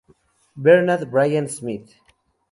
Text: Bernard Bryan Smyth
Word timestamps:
Bernard 0.55 1.05
Bryan 1.11 1.45
Smyth 1.47 1.93